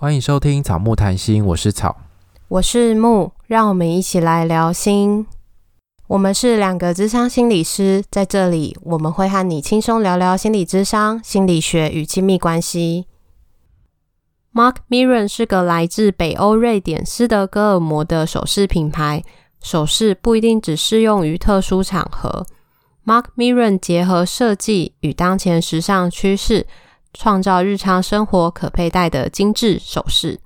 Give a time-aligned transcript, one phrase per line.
[0.00, 1.96] 欢迎收听草木谈心，我是草，
[2.46, 5.26] 我是木，让我们一起来聊心。
[6.06, 13.06] 我们是两个智商心理师，在这里我们会和你轻松聊聊心理智商、心理学与亲密关系。
[14.54, 19.24] Mark Miron 是个来自北欧瑞典斯德哥尔摩的首饰品牌，
[19.60, 22.46] 首饰不一定只适用于特殊场合。
[23.04, 26.68] Mark Miron 结合设计与当前时尚趋势。
[27.12, 30.40] 创造日常生活可佩戴的精致首饰、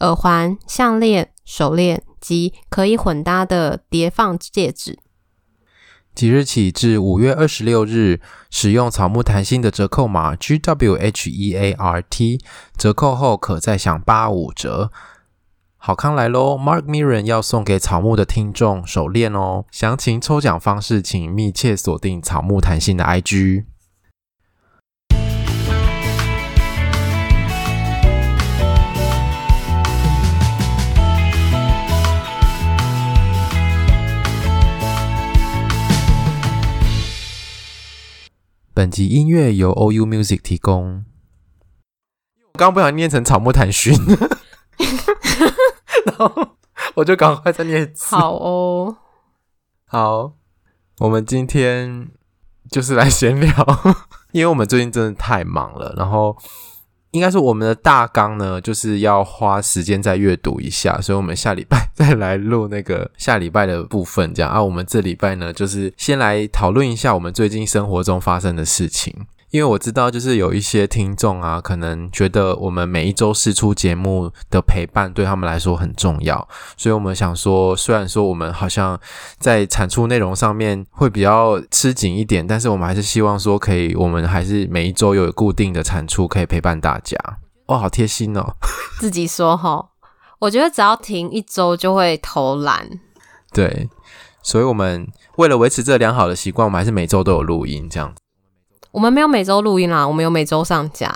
[0.00, 4.98] 耳环、项链、手链及可以混搭的叠放戒指。
[6.14, 12.40] 即日起至五月二十六日，使用草木弹性的折扣码 G W H E A R T，
[12.78, 14.90] 折扣后可再享八五折。
[15.76, 19.66] 好康来喽！Mark Miron 要送给草木的听众手链哦。
[19.70, 23.66] 详情抽奖方式，请密切锁定草木弹性的 IG。
[38.76, 41.06] 本集音乐由 OU Music 提供。
[42.52, 43.94] 我刚刚不想念成草木谈熏，
[46.04, 46.48] 然后
[46.96, 48.14] 我就赶快再念一次。
[48.14, 48.98] 好哦，
[49.86, 50.34] 好，
[50.98, 52.10] 我们今天
[52.70, 53.50] 就是来闲聊，
[54.32, 56.36] 因为我们最近真的太忙了，然后。
[57.16, 64.62] 应该是我们的大纲呢，就是要花时间再阅读一下，所以我们下礼拜 再来录那个下礼拜的部分，这样啊。
[64.62, 69.14] 我们这礼拜呢，就是先来讨论一下我们最近生活中发生的事情。
[69.56, 79.00] 因为我知道，就是有一些听众啊，可能觉得我们每一周试出节目的陪伴对他们来说很重要，所以我们想说，虽然说我们好像
[79.38, 87.16] 在产出内容上面会比较吃紧一点，但是我们还是希望说，可以，我们还是每一周有固定的产出，可以陪伴大家。
[87.64, 88.56] 哦，好贴心哦！
[89.00, 89.88] 自己说哈，
[90.40, 92.86] 我觉得只要停一周就会偷懒。
[93.54, 93.88] 对，
[94.42, 98.20] 所以我们为了维持这良好的习惯，我们还是每周都有录音这样子。
[98.96, 101.14] 我们没有每周录音啦，我们有每周上架。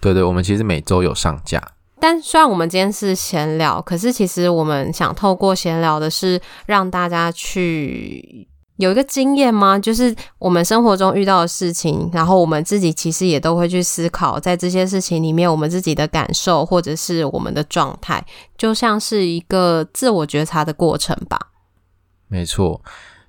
[0.00, 1.62] 对对，我们其实每周有上架。
[2.00, 8.48] 但虽然我们今天是闲聊，可是其实我们想透过闲聊的是让大家去
[8.78, 9.78] 有一个经验吗？
[9.78, 18.26] 就是我们生活中遇到的事情，然后我们自己其实也都会去思考，在这些事情里面，我们自己的感受或者是我们的状态，
[18.58, 21.38] 就像是一个自我觉察的过程吧。
[22.26, 22.82] 没错。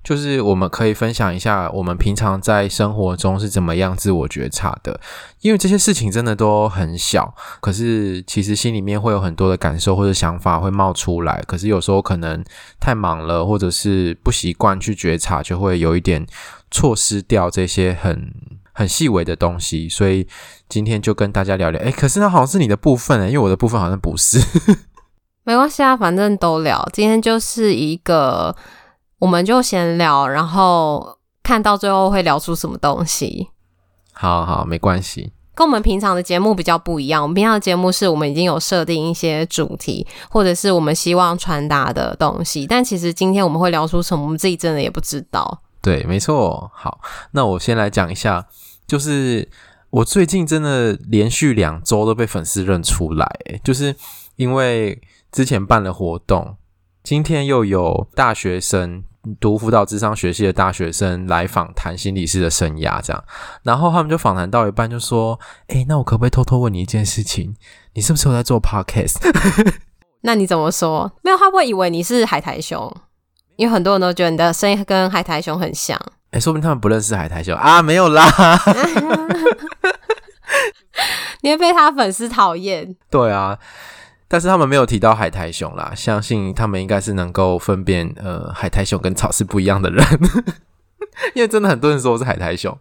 [0.06, 5.00] 就是我们可以分享一下我们平常在生活中是怎么样自我觉察的，
[5.40, 12.44] 因为这些事情真的都很小，可是其实心里面会有很多的感受或者想法会冒出来，可是有时候可能
[12.78, 16.24] 太忙了，或者是不习惯去觉察，就会有一点
[16.70, 18.32] 错失掉这些很
[18.72, 19.88] 很细微的东西。
[19.88, 20.28] 所以
[20.68, 24.38] 今天就跟大家聊聊，诶，可是那好像是你的部分诶，因为我的部分好像不是。
[25.42, 26.88] 没关系啊，反正都聊。
[26.92, 28.54] 今天就是一个。
[29.18, 33.48] 我们就闲聊，然后看到最后会聊出什么东西。
[34.12, 35.32] 好好，没关系。
[35.54, 37.22] 跟我们平常的节目比较不一样。
[37.22, 42.66] 我们平常的节目是我们已经有设定一些主题，或者是我们希望传达的东西。
[42.66, 45.62] 但其实今天我们会聊出什么，我们自己真的也不知道。
[45.80, 46.70] 对，没错。
[46.74, 47.00] 好，
[47.30, 48.46] 那我先来讲一下，
[48.86, 49.48] 就是
[49.88, 53.26] 我最近真的连续两周都被粉丝认出来，
[53.64, 53.96] 就是
[54.36, 55.00] 因为
[55.32, 56.58] 之前办了活动。
[57.06, 59.04] 今天又有大学生
[59.38, 63.24] 读辅导智商学系的大学生来访谈心理师的生涯，这样，
[63.62, 65.38] 然后他们就访谈到一半就说
[65.70, 67.54] ：“哎，那我可不可以偷偷问你一件事情？
[67.94, 69.18] 你是不是有在做 podcast？”
[70.22, 71.12] 那你怎么说？
[71.22, 72.92] 没有，他会以为你是海苔熊，
[73.54, 75.96] 因为很多人都觉得你的声音跟海苔熊很像。
[76.32, 78.28] 哎，说不定他们不认识海苔熊啊，没有啦。
[81.42, 82.96] 你会被他粉丝讨厌。
[83.08, 83.56] 对啊。
[84.28, 90.04] 但是他们没有提到海苔熊啦，相信他们应该是能够分辨，呃，海苔熊跟草是不一样的人，
[91.34, 92.76] 因为真的很多人说我是海苔熊，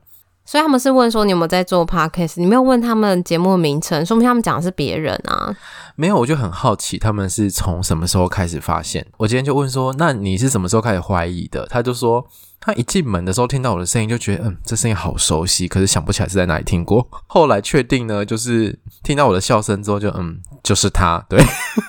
[0.46, 5.56] 所以他们是问说你有没有在做 podcast，你没有问他们节目的名称，说明他们讲的是别人啊。
[5.96, 9.06] 没有，我就很好奇他们是从什么时候开始发现。
[9.18, 11.66] 我今天就问说，那你是什么时候开始怀疑的？
[11.66, 12.26] 他就说。
[12.58, 17.08] 他一进门的时候听到我的声音，就觉得嗯，这声音好熟悉，可是想不起来是在哪里听过。
[17.28, 21.24] 后来确定呢，就是听到我的笑声之后就，就嗯，就是他。
[21.30, 21.40] 对，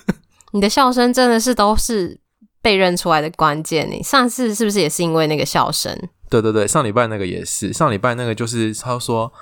[0.52, 2.20] 你的笑声真的是都是
[2.60, 3.90] 被认出来的关键。
[3.90, 5.98] 你上次是不是也是因为那个笑声？
[6.28, 7.72] 对对对，上礼拜那个也是。
[7.72, 9.32] 上礼拜那个就是他说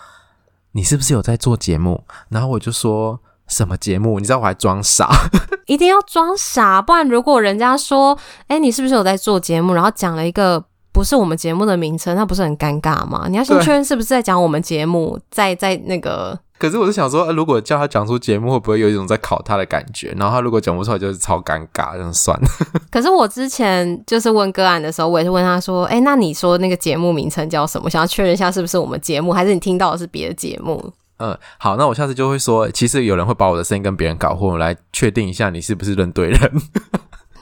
[0.72, 2.04] 你是不是有在做节目？
[2.28, 4.19] 然后我就说什么节目？
[4.20, 5.08] 你知道我还装傻，
[5.66, 9.75] 一定要装傻，不然如果人家说哎，你是不是有在做节目？
[9.75, 10.64] 然后讲了一个。
[10.94, 13.26] 不是我们节目的名称，那不是很尴尬吗？
[13.28, 20.14] 你要先确认是不是在讲我们节目，在在那个可是我是想说，如果叫他讲出节目，会不会有一种在考他的感觉？
[20.16, 22.48] 然后他如果讲不出来，就是超尴尬，这样算了。
[22.90, 27.90] 可是我之前就是问个案的时候，我也是问他说：“哎，那你说那个节目名称叫什么？
[27.90, 36.52] 想要确认一下是不是我们节目，还是你听到的是别的节目？”嗯，好，那我下次就会说，其实有人会把我的声音跟别人搞混，来确定一下你是不是认对人。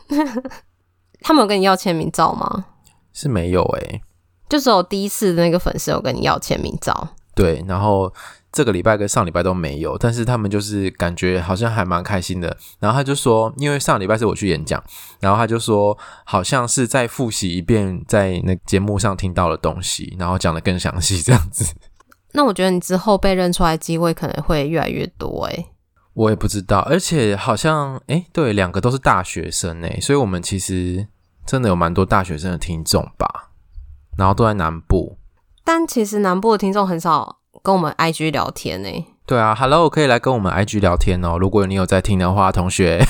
[1.22, 2.66] 他们有跟你要签名照吗？
[3.12, 4.02] 是没有哎、欸，
[4.48, 7.08] 就只有第一次的那个粉丝有跟你要签名照。
[7.34, 8.12] 对，然后
[8.52, 12.54] 这个礼拜跟上礼拜都没有，但是他们就是感觉好像还蛮开心的。
[12.78, 14.82] 然后他就说，因为上礼拜是我去演讲，
[15.20, 21.74] 然后他就说好像是在复习一遍在那节目上听到的东西，然后讲的更详细这样子。
[22.32, 25.66] 那我觉得你之后被认出来机会可能会越来越多诶、欸。
[26.14, 31.08] 我也不知道，而且好像诶，对，两个都是大学生诶，所以我们其实
[31.46, 33.50] 真的有蛮多大学生的听众吧，
[34.18, 35.16] 然后都在南部。
[35.64, 38.88] 但其实南部的听众很少跟我们 IG 聊天呢。
[39.24, 41.38] 对啊，Hello，可以来跟我们 IG 聊天哦。
[41.38, 43.02] 如果你有在听的话，同学。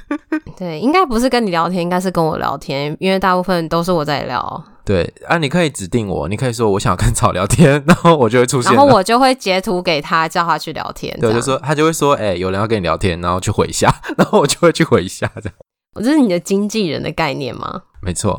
[0.56, 4.64] 对，应该不是跟你聊天，应该是跟我聊天，因为大部分都是我在聊。
[4.84, 11.18] 对啊，你可以指定我，你可以说我想要跟草聊天， 然后我就会出现，然后我就会截图给他，叫他去聊天。
[11.18, 15.54] 对，就说他就会说，哎、欸，有人要跟你聊天，然后去回一下， 然后我就会去回一下，这样。
[15.94, 17.82] 我这是你的经纪人的概念吗？
[18.02, 18.38] 没错。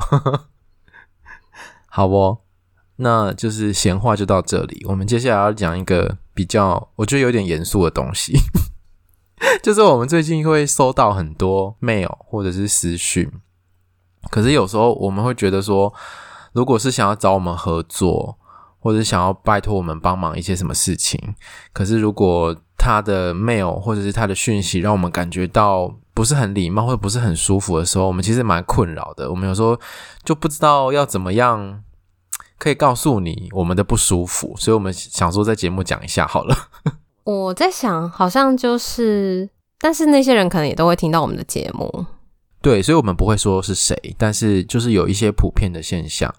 [1.89, 2.44] 好哦。
[2.97, 4.85] 那就是闲话就到这里。
[4.87, 8.37] 我们接下来要讲一个比较，我觉得有点严肃的东西，
[9.61, 13.29] 就是我们最近会收到很多 mail 或者是私讯，
[14.31, 15.93] 可是有时候我们会觉得说，
[16.53, 18.37] 如果是想要找我们合作，
[18.79, 21.19] 或者是想要拜托我们帮忙一些什么事情，
[21.73, 29.29] 可是如果他的 mail 或者是他的讯息让我们感觉到不是很礼貌或者不是很舒服的时候，我们其实蛮困扰的。
[29.29, 29.77] 我们有时候
[30.23, 31.81] 就不知道要怎么样。
[32.57, 36.55] 可以告诉你我们的不舒服，所以我们想说在节目讲一下好了。
[37.25, 39.49] 我在想，好像就是，
[39.79, 42.05] 但是那些人可能也都会听到我们的节目。
[42.61, 46.33] 对，所以我们不会说是谁，但是就是有一些普遍的现象。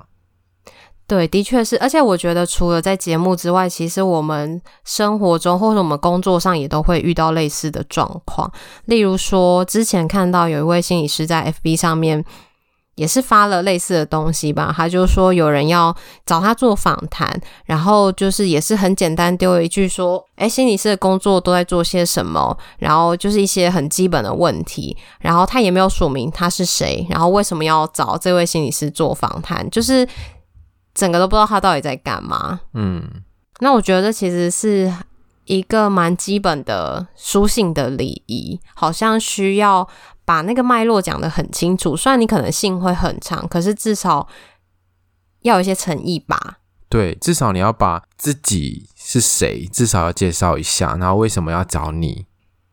[1.06, 8.50] 对，的确是，而且我觉得除了在节目之外，其实我们生活中或者我们工作上也都会遇到类似的状况。
[8.86, 12.24] 例如说，之前看到有一位心理师在 FB 上面。
[12.96, 15.94] 也是发了类似的东西吧，他就说有人要
[16.24, 17.30] 找他做访谈，
[17.66, 22.56] 然后就是也是很简单丢了一句说，哎，心理师的工作都在做些什么？
[22.78, 29.68] 然后就是一些很基本的问题，然后他也没有署名他是谁，然后为什么要找这位心理师做访谈？
[29.70, 30.08] 就是
[30.94, 32.60] 整个都不知道他到底在干嘛。
[32.72, 33.02] 嗯，
[33.60, 34.90] 那我觉得这其实是
[35.44, 39.86] 一个蛮基本的书信的礼仪，好像需要。
[40.26, 44.26] 把那个脉络讲得很清楚，虽然你可能信会很长，可是至少
[45.42, 46.58] 要有一些诚意吧。
[46.88, 52.26] 对，至少你要把自己是谁，至少要介绍一下，然后为什么要找你，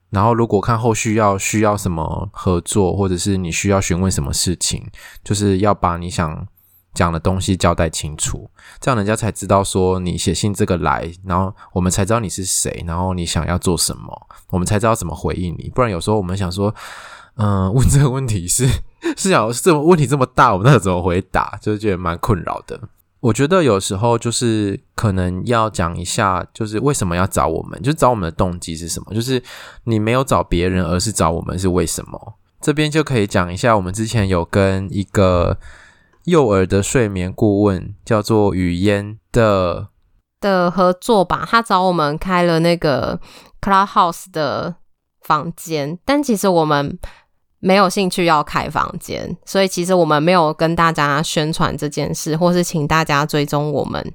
[0.09, 4.89] 然后如果看后续要需要什么合作，或者是你需要询问什么事情，
[5.23, 6.47] 就是要把你想
[6.93, 15.71] 讲的东西交代清楚，这样人家才知道说你写信这个来，然后我们才知道你是谁，然后你想要做什么，我们才知道怎么回应你。
[15.73, 16.73] 不然有时候我们想说。
[17.35, 18.67] 嗯，问这个问题是
[19.17, 21.57] 是想这么问题这么大，我们那怎么回答？
[21.61, 22.79] 就是觉得蛮困扰的。
[23.21, 29.13] 我觉得有时候就是可能要讲一下，就是为什么要找我们，就找我们的动机是什么？
[29.15, 29.41] 就是
[29.85, 32.35] 你没有找别人，而是找我们，是为什么？
[32.61, 35.57] 这边就可以讲一下，我们之前有跟一个
[36.25, 39.87] 幼儿的睡眠顾问叫做雨嫣的
[40.39, 43.19] 的合作吧，他找我们开了那个
[43.61, 44.75] Clubhouse 的
[45.21, 46.99] 房间，但其实我们。
[47.63, 54.13] 没有兴趣要开房间，所以其实我们没有跟大家宣传这件事，或是请大家追踪我们。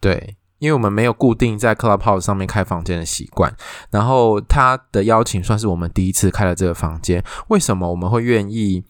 [0.00, 3.54] 对，因为我们没有固定在 Clubhouse 上面开房间的习惯。
[3.92, 7.22] 然后他的邀请算是我们第一次开了这个房间。
[7.46, 8.82] 为什么我们会愿意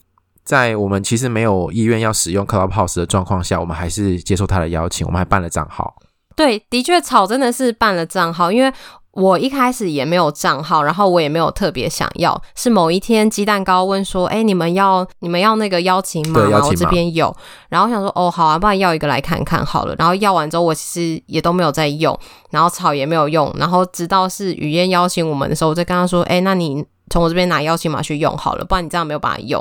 [0.43, 5.95] 在我们其实没有意愿要使用 Clubhouse 的状况下，我们还是接受他的邀请，我们还办了账号？
[6.35, 8.73] 对，的确，草真的是办了账号，因为。
[9.19, 12.41] 我一开始也没有账号，然后我也没有特别想要。
[12.55, 16.49] 是某一天鸡蛋糕问说：“哎，你们要你们要那个邀请码吗？
[16.51, 17.35] 然后我这边有。”
[17.69, 20.83] 然后我想说：“哦，好啊，不然要一个来看看好了。”然后要完之后，我其
[21.17, 22.17] 实也都没有在用，
[22.51, 23.53] 然后草也没有用。
[23.59, 29.61] 然后直到是雨燕邀请我们的时候，我再跟他说：“哎，那你从我这边拿邀请码去用好了，不然你这样没有办法用。”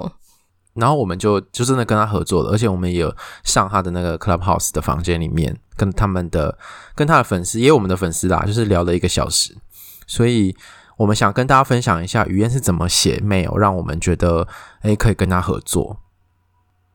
[0.77, 6.57] 然后我们就就真的跟他合作了，而且我们也有上他的那个 Clubhouse 的房间里面，跟他们的
[6.95, 9.57] 跟他的粉丝，也有我们的粉丝啦，就是聊了一个小时。
[10.05, 10.55] 所以
[10.97, 14.47] 我们想跟大家分享一下雨嫣是怎么写 mail，让我们觉得
[14.83, 15.97] 诶可以跟他合作。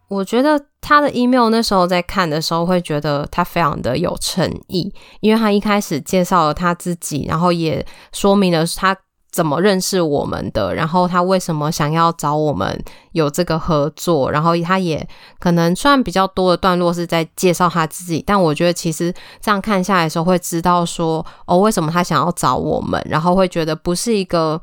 [0.09, 8.95] 我觉得他的 email 那时候在看的时候，会觉得他非常的有诚意，因为他一开始介绍了他自己，然后也说明了他
[9.33, 12.85] 怎么认识我们的，然后他为什么想要找我们？
[13.13, 15.07] 有这个合作，然后他也
[15.41, 24.61] 可能虽然比较多的段落是在介绍他自己，但我觉得其实这样看下来的时候，会知道说哦，为什么他想要找我们，然后会觉得不是一个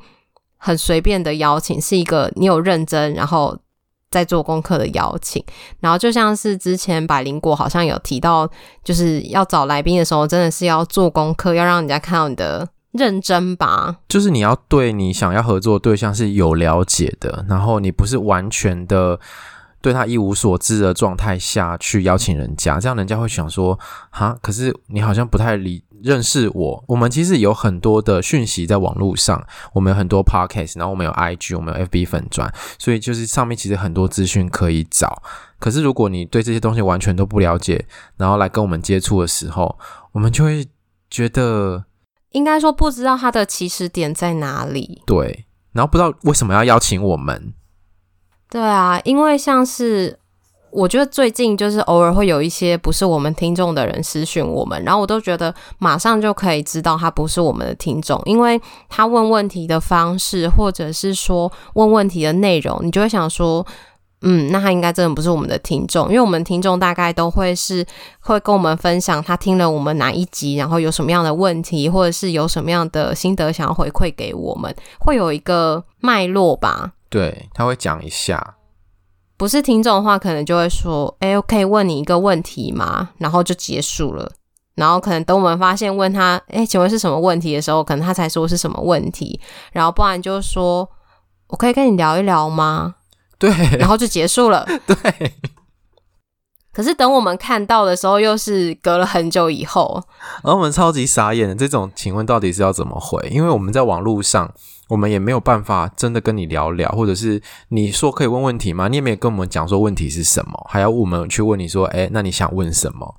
[0.57, 3.57] 很随便的邀请，是一个你有认真，然后。
[4.11, 5.45] 在做功课的邀请，
[5.81, 8.49] 然后就像是之前百灵果好像有提到，
[8.83, 13.97] 就是要找来宾的时候，真的是要做功课，要让人家看到你的认真吧。
[14.07, 19.19] 就是你要对你想要合作的对象是有了解的，然后你不是完全的。
[19.81, 23.79] 对他一无所知的状态下去邀请人家，这样人家会想说：
[24.09, 26.83] 哈，可是你好像不太理认识我。
[26.85, 29.41] 我们其实有很多的讯息在网络上，
[29.71, 35.23] 我们有很多 podcast，然后我们有 IG，我们有 FB 粉专，所以就是上面其实很多资讯可以找。
[35.59, 37.85] 可是如果你对这些东西完全都不了解，
[38.17, 39.79] 然后来跟我们接触的时候，
[40.11, 40.67] 我们就会
[41.09, 41.85] 觉得，
[42.31, 45.01] 应该说不知道他的起始点在哪里。
[45.05, 47.53] 对，然后不知道为什么要邀请我们。
[48.49, 50.17] 对啊，因为像是
[50.71, 63.65] 我觉得最近就是偶尔会有一些不是我们听众的人私讯我们，然后我都觉得马上就可以知道他不是我们的听众，因为他问问题的方式，或者是说问问题的内容，你就会想说，
[64.21, 67.85] 嗯，那他应该真的不是我们的听众，因为我们听众大概都会是
[68.19, 76.91] 会跟我们分享他听了我们哪一集，然后有什么样的问题，或者是有什么样的心得想要回馈给我们，会有一个脉络吧。
[77.09, 78.55] 对，他会讲一下，
[79.37, 84.29] 不是听众的话，可能就会说：“哎，我可以问你一个问题吗？”然后就结束了。
[84.75, 89.39] 然后可能等我们发现问他：“哎，请问是什么问题？”的时候，可能他才说是什么问题。
[89.71, 90.89] 然后不然就说
[91.47, 92.95] ：“我可以跟你聊一聊吗？”
[93.39, 94.63] 对，然后就结束了。
[94.85, 95.33] 对。
[96.71, 100.03] 可是等我们看到的时候，又是隔了很久以后。
[100.43, 103.27] 然后我们超级傻眼的，这种请问到底是要怎么回？
[103.31, 104.53] 因为我们在网络上。
[104.89, 108.87] 我们也没有办法真的跟你聊聊，或者是你说可以问问题吗？
[108.87, 113.13] 你也没有跟我们讲说问题是什么，还要我们去问你说，诶，那你想问什么？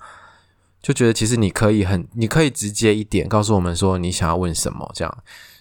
[0.83, 5.19] 就觉得其实你可以很，你可以直接一点告诉我们说你想要问什么，这样，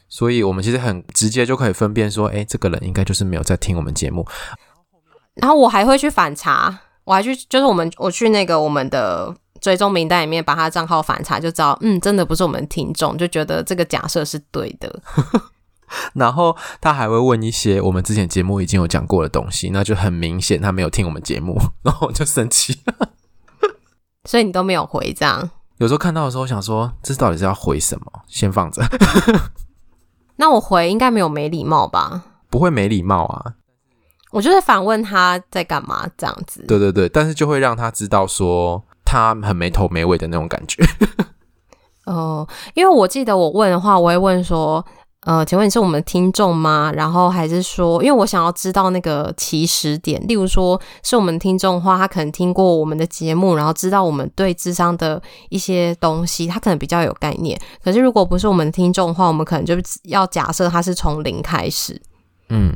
[0.09, 4.27] 所以我们其实很直接就可以分辨说，哎，这个人应该就是没有在听我们节目。
[5.35, 15.01] 然后我还会去反查，我还去就是我们我去那个我们的追踪名单里面把他账号反查，就知道，嗯，真的不是我们听众，就觉得这个假设是对的。
[16.13, 22.79] 然后他还会问一些我们之前节目已经有讲过的东西，那就很明显他没有听我们节目， 然后我就生气。
[24.25, 25.49] 所以你都没有回这样？
[25.77, 28.05] 有时候看到的时候想说，这到底是要回什么？
[28.27, 28.83] 先放着。
[30.39, 32.24] 那我回应该没有没礼貌吧？
[32.50, 33.53] 不会没礼貌啊。
[34.31, 36.63] 我就是反问他在干嘛这样子。
[36.65, 40.81] 对对对，但是就会让他知道说他很没头没尾的那种感觉。
[42.08, 44.84] 哦、呃，因为我记得我问的话，我会问说。
[45.25, 46.91] 呃，请问你是我们的听众吗？
[46.95, 57.59] 然后还是说，因为我想要知道那个起始点，例如说是我们听众的话，他可能听过我们的节目，然后知道我们对智商的一些东西，他可能比较有概念。
[57.83, 62.01] 可是如果不是我们的听众的话，我们可能就要假设他是从零开始，
[62.47, 62.73] 嗯，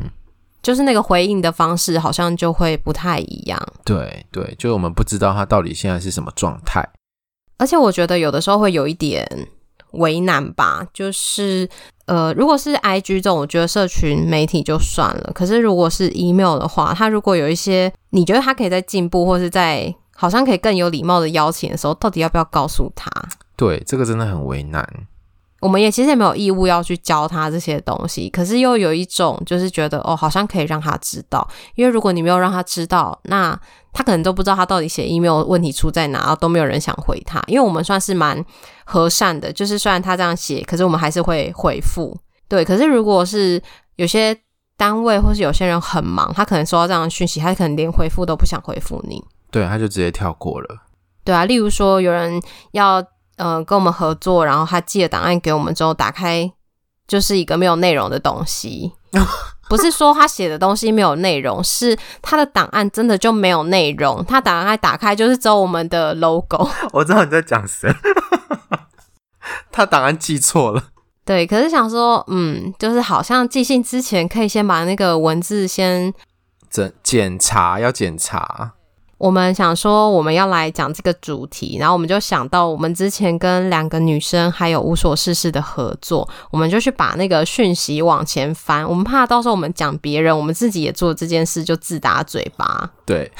[0.61, 3.57] 就是那个回应的方式好像就会不太一样。
[3.85, 6.85] 对对，就是我们不知道他到底现在是什么状态，
[7.57, 9.25] 而且我觉得有的时候会有一点
[9.93, 11.67] 为难吧，就是。
[12.05, 15.31] 呃，如果是 IG 这种，我觉得社群媒体就算了。
[15.33, 23.09] 可是如果是 email 的话，他如果有一些你觉得他可以在进步，或是在好像可以更有礼貌的邀请的时候，到底要不要告诉他？
[23.55, 24.85] 对，这个真的很为难。
[25.63, 33.57] 我们也其实也没有义务要去教他这些东西，可是又有一种就是觉得哦，好像可以让他知道，因为如果你没有让他知道，那
[33.93, 37.41] 他可能都不知道他到底写 email 问题出在哪，然后都没有人想回他。
[37.47, 38.43] 因为我们算是蛮
[38.83, 42.13] 和善的，就是虽然他这样写，可是我们还是会回复。
[42.49, 43.61] 对，可是如果是
[43.95, 44.37] 有些
[44.75, 50.67] 单位或是有些人很忙，他可能收到这样的讯息，他可能连回复都不想回复你，对，他就直接跳过了。
[51.23, 52.41] 对啊，例如说有人
[52.73, 53.01] 要。
[53.37, 56.51] 呃，跟我们合作，然后他寄了档案给我们之后，打开
[57.07, 58.93] 就是一个没有内容的东西。
[59.69, 64.23] 不是说他写的东西没有内容，是他的档案真的就没有内容。
[64.25, 66.69] 他档案打开就是只有我们的 logo。
[66.93, 67.91] 我知道你在讲谁，
[69.71, 70.83] 他档案记错了。
[71.25, 76.13] 对，可是想说，嗯，就是好像寄信之前可以先把那个文字先
[76.69, 78.73] 检检查，要检查。
[79.23, 92.91] 我们想说我们要来讲这个主题，然后我们就想到我们之前跟两个女生还有无所事事的合作，我们就去把那个讯息往前翻，我们怕到时候我们讲别人，我们自己也做这件事就自打嘴巴。
[93.05, 93.31] 对，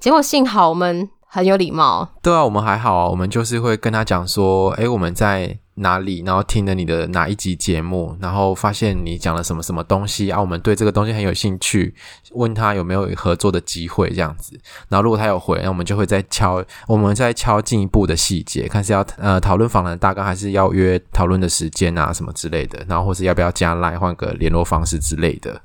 [0.00, 2.08] 结果幸好我们很有礼貌。
[2.20, 5.56] 对啊，我们还好啊，我们就是会跟他讲说，诶，我们在。
[5.76, 6.22] 哪里？
[6.24, 10.40] 然后听了你的哪一集节目，然后发现你讲了什么什么东西啊？
[10.40, 11.94] 我们对这个东西很有兴趣，
[12.32, 14.58] 问他有没有合作的机会这样子。
[14.88, 22.84] 然后如果他有回，那我们就会再敲，我们再敲进一步的细节，看是要呃讨论访谈大纲，还是要约讨论的时间啊什么之类的。
[22.88, 25.60] 然后或是要不要加赖换个联络方式之类的。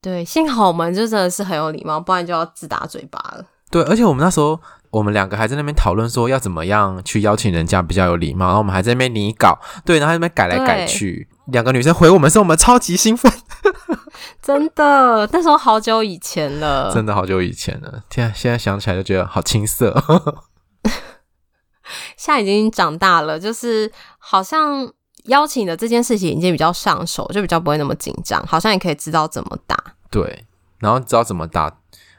[0.00, 3.44] 对，幸好我们就真的是很有礼貌，不然就要自打嘴巴了。
[3.70, 4.58] 对，而且我们那时候。
[4.90, 11.28] 我们两个还在那边讨论说要怎么样去邀请人家比较有礼貌，然后我们还在那边拟稿，对，然后那边改来改去。
[11.46, 13.32] 两个女生回我们说我们超级兴奋，
[14.42, 18.02] 真的，那时候好久以前了， 真的好久以前了。
[18.08, 19.94] 天啊，现在想起来就觉得好青涩。
[22.16, 24.92] 现在已经长大了，就是好像
[25.26, 29.76] 邀请的这件事情已经比较上手，就比较不会那么紧张，好像也可以知道怎么打。
[30.10, 30.44] 对，
[30.80, 31.72] 然后知道怎么打。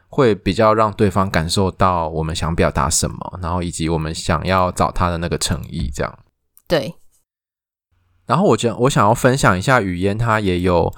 [0.09, 6.19] 会比较让对方感受到我们想表达什么，然后以及我们想要找他的那个诚意，这样。
[6.67, 6.95] 对。
[8.25, 10.93] 然后我觉得我想要分享一下语嫣，他也有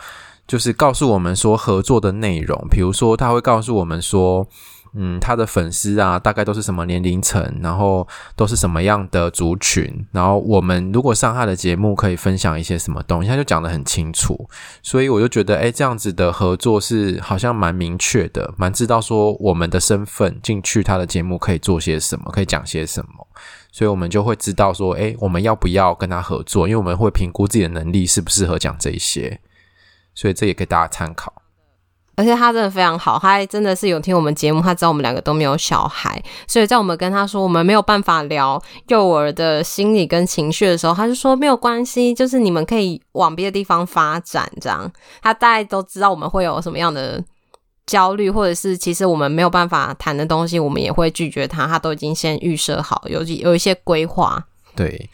[0.48, 4.48] 就是告诉我们说合作的内容，比如说他会告诉我们说。
[4.93, 14.50] 嗯，他的粉丝啊，大概都是什么年龄层，然后都是什么样的族群，然后我们如果上他的节目，可以分享一些什么东西，他就讲得很清楚，
[14.81, 23.27] 所以我就觉得，诶，这样子的合作是好像蛮明确的，蛮知道说我们的身份进去他的节目可以做些什么，可以讲些什么，
[23.72, 29.39] 所以我们就会知道说，诶，我们要不要跟他合作，因为我们会评估自己的能力适不适合讲这一些，
[30.15, 31.38] 所以这也给大家参考。
[32.20, 44.92] 而且他真的非常好，他还真的是有听我们节目，他知道我们两个都没有小孩，所以在我们跟他说我们没有办法聊幼儿的心理跟情绪的时候，他就说没有关系，就是你们可以往别的地方发展，这样。
[45.22, 47.24] 他大概都知道我们会有什么样的
[47.86, 54.44] 焦虑，或者是其实我们没有办法谈的东西，我们也会拒绝他，他都已经先预设好，有有一些规划。
[54.76, 55.10] 对。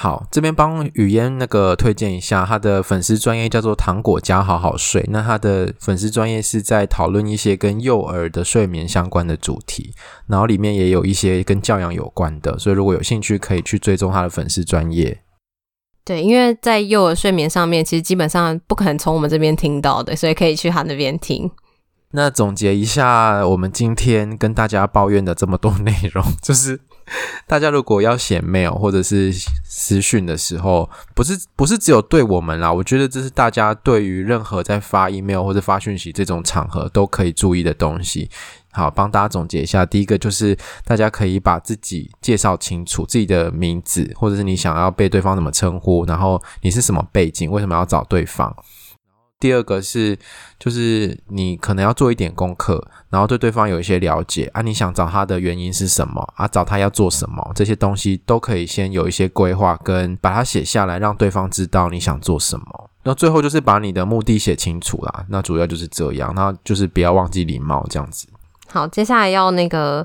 [0.00, 5.04] 好，这边帮雨嫣那个推荐一下，他的粉丝专业叫做糖果家好好睡。
[5.08, 9.92] 那他的粉丝专业是在讨论一些跟幼儿的睡眠相关的主题，
[10.28, 15.20] 然后里面也有一些跟教养有关的，所以如果有兴趣，可以去追踪他的粉丝专业。
[16.04, 21.50] 对，因为在幼儿睡眠上面，其实基本上不可能从我们这边听到的，所以可以去他那边听。
[22.12, 26.82] 那总结一下，我们今天跟大家抱怨的这么多内容， 就是。
[27.46, 29.32] 大家如果要写 mail 或者是
[29.64, 38.28] 私讯的时候，不是不是只有对我们啦，我觉得这是大家对于任何在发 email 或者发讯息这种场合都可以注意的东西。
[38.70, 48.54] 好，帮大家总结一下，第一个就是大家可以把自己介绍清楚，自己的名字或者是你想要被对方怎么称呼，然后你是什么背景，为什么要找对方。
[49.40, 50.18] 第二个是，
[50.58, 54.62] 就是你可能要做一点功课，然后对对方有一些了解啊。
[54.62, 56.48] 你想找他的原因是什么啊？
[56.48, 57.52] 找他要做什么？
[57.54, 62.90] 这些东西都可以先有一些规划，跟把它写下来，让对方知道你想做什么。
[63.04, 65.24] 那最后就是把你的目的写清楚啦。
[65.28, 68.26] 那主要就是这样，那就是不要忘记礼貌这样子。
[68.66, 70.04] 好，接下来要那个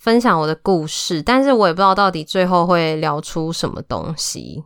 [0.00, 4.64] 分享我的故事，但是我也不知道到底最后会聊出什么东西。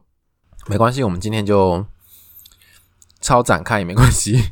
[0.69, 1.85] 没关系，我们今天就。
[3.21, 4.51] 超展开也没关系。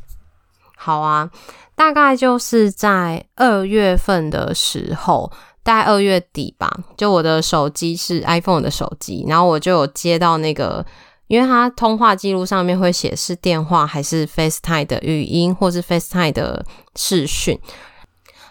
[0.75, 1.29] 好啊，
[1.75, 5.31] 大概就是在二月份的时候，
[5.63, 6.71] 大概二月底吧。
[6.95, 10.85] 就我的手机是 iPhone 的手机，然后我就有接到那个，
[11.27, 17.59] 因为它通话记录上面会写是电话还是 FaceTime 的语音，或是 FaceTime 的视讯。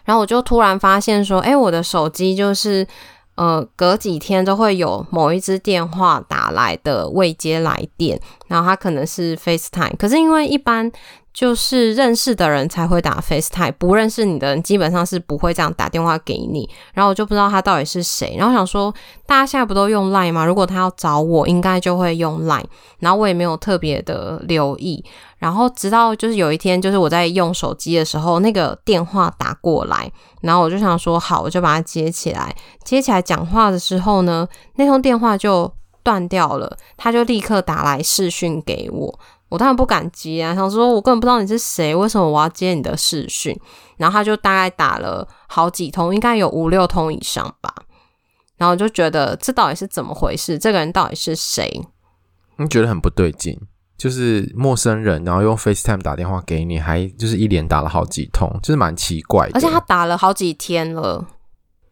[0.04, 2.86] 然后我就突然发现说，哎，我的手机就是。
[3.38, 10.90] 呃，隔几天都会有某一支电话打来的未接来电，然后他可能是 FaceTime，可是因为一般
[11.32, 16.68] 就是认识的人才会打 FaceTime，不认识你的人基本上是不会这样打电话给你。
[16.92, 18.92] 然后我就不知道他到底是谁，然后想说
[19.24, 20.44] 大家现在不都用 Line 吗？
[20.44, 22.64] 如果他要找我，应该就会用 Line，
[22.98, 25.04] 然后我也没有特别的留意。
[25.38, 30.10] 然后直到就是有一天，就是我在用手机的时候，那个电话打过来，
[30.42, 32.54] 然后我就想说好，我就把它接起来。
[32.84, 35.72] 接起来讲话的时候呢，那通电话就
[36.02, 39.18] 断掉了，他就立刻打来视讯给我。
[39.48, 43.58] 我当然不敢接啊，想说我根本不知道你是谁，为什么我要接你的视讯？
[43.96, 47.72] 然后他就大概打了好几通，应该有五六通以上吧。
[48.56, 50.58] 然后就觉得这到底是怎么回事？
[50.58, 51.80] 这个人到底是谁？
[52.56, 53.58] 你觉得很不对劲。
[53.98, 59.52] 就是陌生人，然后用 FaceTime 打电话给你，还就是一连打了好几通，就是蛮奇怪的。
[59.54, 61.26] 而且他打了好几天了，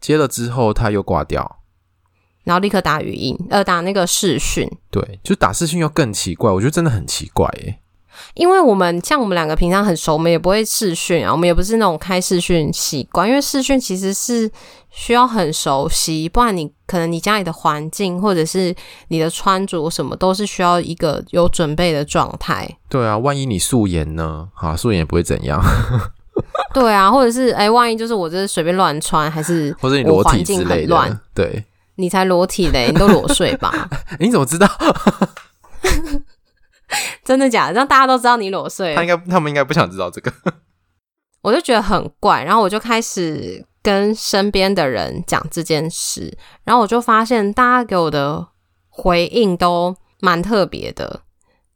[0.01, 1.59] 接了之后他又挂掉，
[2.45, 4.71] 然后立刻打语音，呃，打那个视讯。
[4.91, 7.81] 对，就打视讯又更奇怪，我觉得真的很奇怪耶。
[8.35, 14.51] 因为我们像我们两个平常很熟，我们也不会视讯啊，我们也不是那种开视讯习惯，因为视讯其实是
[14.91, 18.75] 需要很熟悉，不然你可能你家里的环境或者是
[19.09, 22.69] 你的穿着什么都是需要一个有准备的状态。
[22.89, 24.49] 对啊，万一你素颜呢？
[24.55, 25.63] 啊，素颜也不会怎样。
[26.75, 31.21] 对啊，或者是哎，万一就是我这是随便乱穿，还是或者你裸体之类的？
[31.35, 33.89] 对，你才裸体嘞，你都裸睡吧？
[34.21, 34.69] 你怎么知道？
[37.25, 37.73] 真的假的？
[37.75, 38.95] 让大家都知道你裸睡。
[38.95, 40.33] 他应该，他们应该不想知道这个。
[41.43, 48.49] 我就觉得很怪，然后我就开始跟身边的人讲这件事，然后我就发现大家给我的
[48.89, 51.21] 回应都蛮特别的。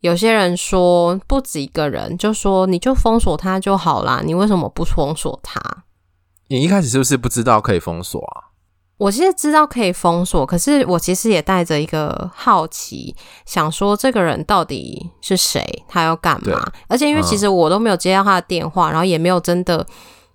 [0.00, 5.60] 有些人说不止一个人，就说你就封锁他就好啦，你为什么不封锁他？
[6.48, 8.49] 你一开始是不是不知道可以封锁啊？
[9.00, 16.70] 我其实知道可以封锁，可是我其实也带着一个好奇，想说这个人到底是谁，他要干嘛？
[16.86, 19.86] 而且因为其实我都没有接到他的电话，嗯、然后也没有真的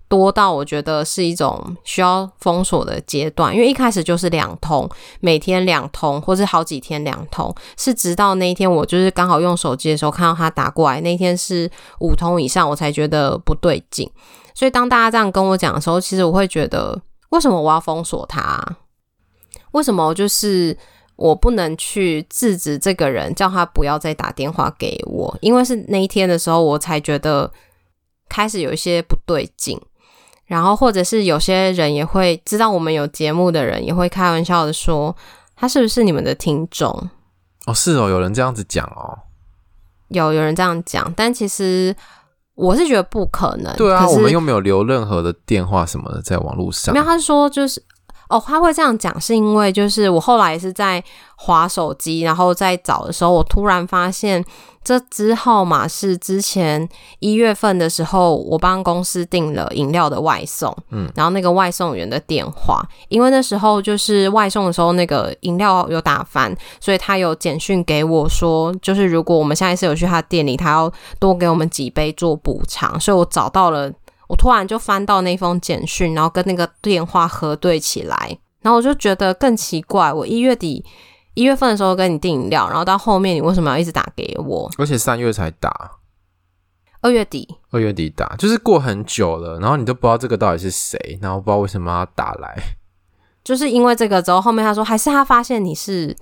[0.07, 3.53] 多到我觉得是一种需要封锁的阶段。
[3.53, 14.09] 因为一开始就是两通，每天两通，或是好几天两通，是直到那一天我就是刚好用手机的时候看到他打过来，那一天是五通以上，我才觉得不对劲。
[14.55, 16.99] 所以当大家这样跟我讲的时候，其实我会觉得。
[17.29, 18.63] 为什么我要封锁他？
[19.71, 20.77] 为什么就是
[21.15, 25.37] 我不能去制止这个人，叫他不要再打电话给我？
[25.41, 27.51] 因为是那一天的时候，我才觉得
[28.29, 29.79] 开始有一些不对劲。
[30.45, 35.15] 然后，或者是有些人也会知道我们有节目的人，也会开玩笑的说，
[35.55, 37.09] 他是不是你们的听众？
[37.65, 39.17] 哦，是哦，有人这样子讲哦，
[40.09, 41.95] 有有人这样讲，但其实。
[42.55, 43.75] 我是觉得不可能。
[43.75, 46.93] 对啊，我们又没有留任何的电话什么的在网络上。
[46.93, 47.81] 没有，他说就是
[48.29, 51.03] 哦，他会这样讲，是因为就是我后来是在
[51.35, 54.43] 划手机，然后在找的时候，我突然发现。
[54.85, 73.91] 这支号码是之前一月份的时候，我帮公司订了饮料的外送，嗯，然后那个外送员的电话，因为那时候就是外送的时候，那个饮料有打翻，所以他有简讯给我说，就是如果我们下一次有去他店里，他要多给我们几杯做补偿，所以我找到了，
[74.27, 80.85] 我突然就翻到那封简讯，然后跟那个电话核对起来，然后我就觉得更奇怪，我一月底。
[81.35, 84.71] 一月份的时候跟你订饮料，然后到后面你为什么要一直打给我？
[84.77, 85.91] 而且三月才打，
[87.01, 92.55] 二月底，二月底打，就是过很久了，然后你都不知道这个到底是谁，然后不知道为什么要打来，
[93.43, 96.15] 就是因为这个之后，后面他说还是他发现你是，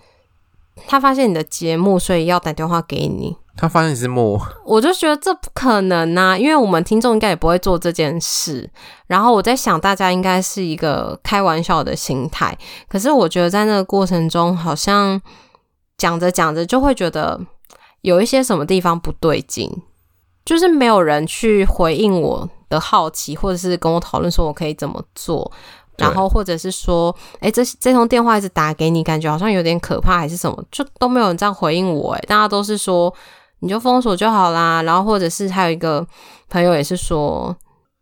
[0.88, 3.38] 他发现你的节目，所以要打电话给你。
[3.56, 8.68] 他发现你是木，我就觉得这不可能啊，因为我们听众应该也不会做这件事。
[9.06, 12.58] 然后我在想，大家应该是一个开玩笑的心态。
[12.88, 15.22] 可是我觉得在那个过程中，好像
[16.00, 17.40] 讲着讲着就会觉得
[18.02, 19.70] 有一些什么地方不对劲，
[20.44, 25.52] 就是没有人去回应我的好奇，或者是跟我讨论说我可以怎么做。
[25.98, 32.14] 然后或者是说，哎，这这通电话一直打给你，感觉好像有点可怕，还是什么，就都没有人这样回应我。
[32.14, 33.14] 哎，大家都是说。
[33.60, 36.06] 你就封锁就好啦，然后或者是还有一个
[36.50, 37.56] 朋友也是说，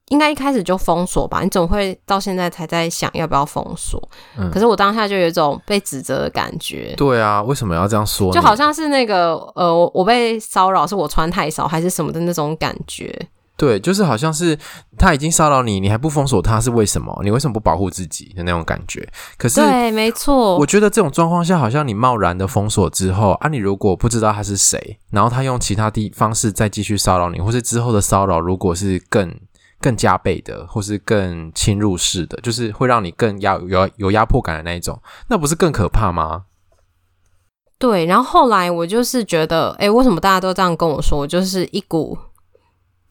[0.08, 4.02] 应该一开始就封锁吧，你总会到现在才在想要不要封锁。
[4.40, 6.96] 嗯，可是我当下就有一种被指责的感觉。
[6.98, 8.34] 对啊，为什么要这样说？
[8.34, 13.16] 就好像是那个呃，我被骚扰是我穿太少还是什么的那种感觉。
[13.62, 14.58] 对，就是好像是
[14.98, 17.16] 他已经骚扰你，你还不封锁他，是为什么？
[17.24, 19.08] 你为什么不保护自己的那种感觉？
[19.38, 20.58] 可是，对，没错。
[20.58, 29.32] 我觉得这种状况下，好像你贸然的封锁之后啊，你如果不知道他是谁，然后他用其他地方式再继续骚扰你，或是之后的骚扰如果是更
[29.80, 36.46] 更加倍的，或是更侵入式的，就是会让你更压有有压迫感的那一种，那不是更可怕吗？
[37.78, 38.08] 对。
[38.08, 41.20] 然后后来我就是觉得，哎，为什么大家都这样跟我说？
[41.20, 42.18] 我就是一股。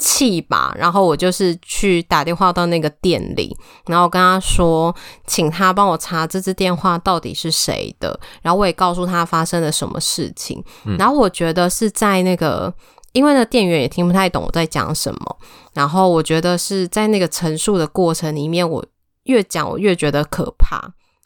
[0.01, 3.55] 气吧，然后我就是去打电话到那个店里，
[3.87, 4.93] 然后跟他说，
[5.27, 10.65] 请他帮我查这支电话到底是谁的，然后我也告诉他发生了什么事情。
[10.87, 12.73] 嗯、然后我觉得是在那个，
[13.13, 15.37] 因为那店员也听不太懂我在讲什么，
[15.75, 18.85] 然后我觉得是在那个陈述的过程里面，我
[19.25, 20.81] 越讲我越觉得可怕。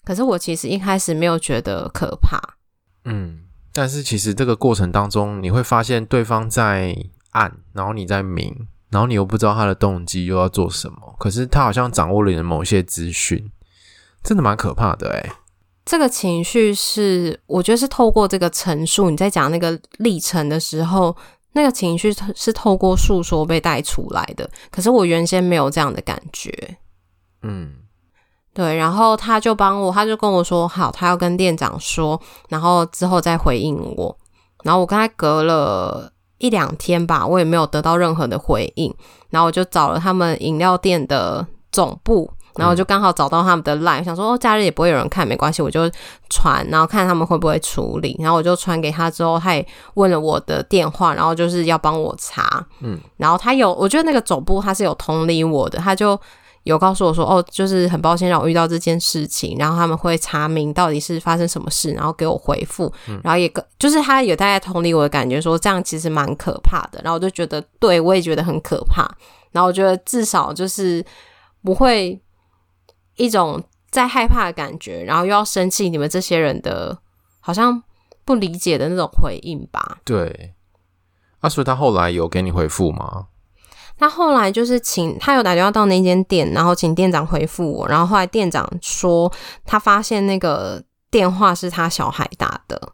[0.04, 2.38] 可是我其实一开始没有觉得可怕，
[3.04, 6.94] 嗯，但是其实这个过程当中，你会发现对方在。
[7.34, 13.50] 暗，然后你在明，然后你又不知道他的动机又要做什么，可是他好像掌握了你的某些资讯，
[14.22, 15.30] 真的蛮可怕的诶。
[15.84, 21.14] 这个情绪是，我觉得是透过这个陈述，你在讲那个历程的时候，
[21.52, 24.48] 那个情绪是透过诉说被带出来的。
[24.70, 26.78] 可是我原先没有这样的感觉，
[27.42, 27.74] 嗯，
[28.54, 28.74] 对。
[28.76, 32.18] 然后他就帮我，他就跟我说好，他要跟店长说，
[32.48, 34.18] 然后之后再回应我。
[34.62, 38.94] 然后我跟他隔了一两天吧，我也没有得到任何的回应。
[39.30, 42.30] 然后我就找了他们饮料店的总部。
[42.56, 45.90] 然后就刚好找到他们的 line，想说哦，假日也不会有人看，没关系，我就
[46.30, 48.16] 传，然后看他们会不会处理。
[48.20, 52.64] 然后我就传给他之后，他也问了我的电话，然后就是要帮我查。
[52.78, 56.16] 嗯，然后他有，我觉得那个总部他是有同理我的，他就
[56.64, 62.92] 有告诉我说，哦，就是很抱歉让我遇到这件事情，然后他们会查明到底是发生什么事，然后给我回复。
[63.08, 67.00] 嗯，然后也跟就是他有大概同理我的感觉，说这样其实蛮可怕的。
[67.04, 69.08] 然后我就觉得，对，我也觉得很可怕。
[69.52, 71.04] 然后我觉得至少就是
[71.62, 72.20] 不会。
[73.16, 76.98] 一种在害怕的感觉，然后又要生气，你们这些人的
[77.38, 77.80] 好像
[78.24, 79.98] 不理解的那种回应吧？
[80.04, 80.52] 对。
[81.38, 83.28] 啊，所以他后来有给你回复吗？
[83.98, 89.32] 他后来就是请他有打电话到那间店，然后请店长回复我，然后后来店长说
[89.64, 92.93] 他发现那个电话是他小孩打的。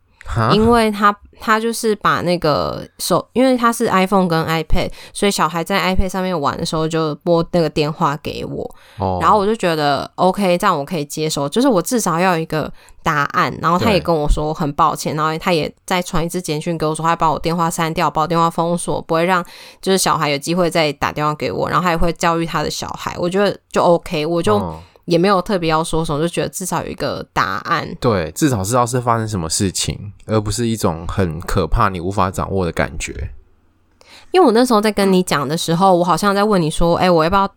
[0.53, 8.63] 因为他他就是把那个手，因为他是 iPhone 跟 iPad，所以小孩在 iPad 上面玩的时候就拨那个电话给我，
[8.99, 12.71] 哦，然后我就觉得 OK，这样我可以接受，就是我至少要有一个
[13.03, 13.57] 答案。
[13.61, 19.45] 然后他也跟我说很抱歉，然后他也再传一支简讯给我说，他把我电话删掉，把我电话封锁，不会让
[19.81, 23.17] 就是小孩有机会再打电话给我，然后他也会教育他的小孩。
[23.19, 24.57] 我觉得就 OK，我就。
[24.57, 27.87] 哦也没有特别要说什么，就觉得至少有一个答案。
[28.01, 33.31] 对，至少知道是发生什么事情，而不是一种很可怕、你无法掌握的感觉。
[34.31, 37.53] 因为我那时候在跟你讲的时候，我好像在问你说：“哎，我要不要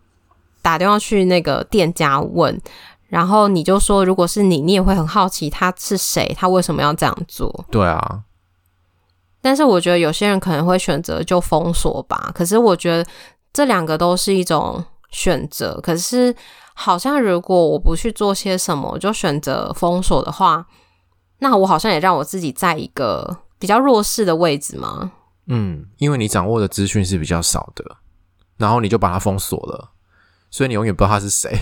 [0.60, 2.60] 打电话去那个店家问？”
[3.06, 8.22] 然后你就说：“如果是你，你也会很好奇他是谁，他为什么要这样做？”对啊。
[9.40, 12.32] 但是我觉得有些人可能会选择就封锁吧。
[12.34, 13.08] 可是我觉得
[13.52, 15.78] 这两个都是一种选择。
[15.80, 16.34] 可是。
[16.74, 20.66] 好像如果我不去做些什么，我就选择封锁的话，
[21.38, 25.12] 那我好像也让我自己在一个比较弱势的位置吗？
[25.46, 27.84] 嗯，因为你掌握的资讯是比较少的，
[28.56, 29.90] 然后你就把它封锁了，
[30.50, 31.56] 所以你永远不知道他是谁。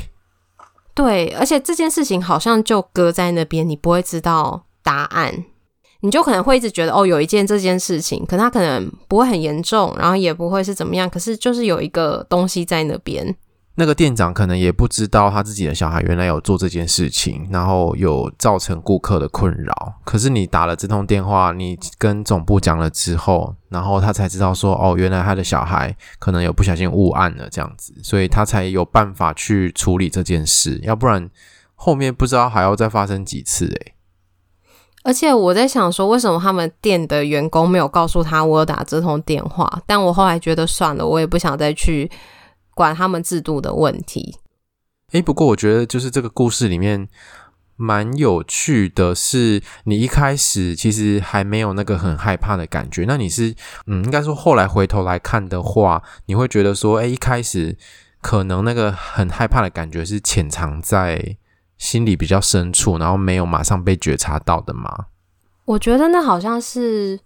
[0.94, 5.44] 对，而且这件事情好像就搁在那边，你不会知道答案，
[6.00, 13.36] 你就可能会一直觉得哦，有一件这件事情，可它可能不会很严重，然后也不会是怎么样，可是就是有一个东西在那边。
[13.74, 19.94] 那个店长可能也不知道他自己的小孩原来有做这件事情，然后有造成顾客的困扰。
[20.04, 30.78] 可是你打了这通电话，你跟总部讲了之后，然后他才知道说，哦，原来他的小孩可能有不小心误按了这样子，所以他才有办法去处理这件事。
[30.82, 31.30] 要不然
[31.74, 33.94] 后面不知道还要再发生几次诶。
[35.02, 39.82] 而且我在想说，为什么他们店的员工没有告诉他我有打这通电话？
[39.86, 42.10] 但我后来觉得算了，我也不想再去。
[42.74, 44.38] 管他们制度的问题。
[45.12, 47.08] 诶，不过我觉得就是这个故事里面
[47.76, 53.04] 蛮有趣的是，你一开始其实还没有那个很害怕的感觉。
[53.06, 53.54] 那你是
[53.86, 57.76] 嗯，应该说后来回头来看的话，你会觉得说，诶，一开始
[58.20, 61.36] 可能那个很害怕的感觉是潜藏在
[61.76, 65.06] 心里比较深处，然后没有马上被觉察到的吗？
[65.64, 67.20] 我觉得那好像是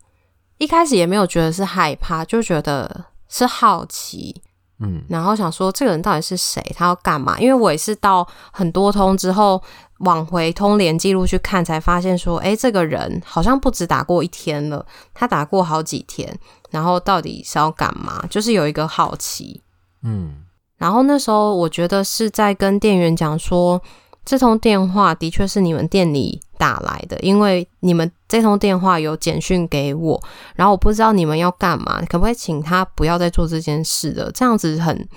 [0.59, 4.43] 一开始也没有觉得是害怕，就觉得是好奇。
[4.79, 6.63] 嗯，然后想说这个人到底是谁？
[6.77, 7.39] 他要干嘛？
[7.39, 9.63] 因为我也是到很多通之后
[10.01, 14.85] 往回通联记录去看，才发现说，哎，这个人好像不止打过一天了，
[15.15, 16.39] 他打过好几天。
[16.71, 18.25] 然后到底是要干嘛？
[18.29, 19.63] 就是有一个好奇。
[20.03, 20.35] 嗯，
[20.77, 23.81] 然后那时候我觉得是在跟店员讲说。
[24.27, 30.21] 这通电话的确是你们店里打来的，因为你们这通电话有简讯给我，
[30.57, 34.31] 然后我不知道你们要干嘛，可不可以请他不要再做这件事了？
[34.33, 35.09] 这样子很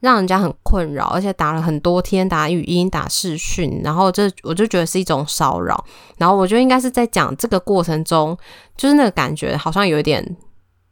[0.00, 5.82] 让人家很困扰，而且打了很多天，打语音、打视讯，然后这我就觉得是一种骚扰。
[6.18, 8.36] 然后我觉得应该是在讲这个过程中，
[8.76, 10.36] 就是那个感觉好像有一点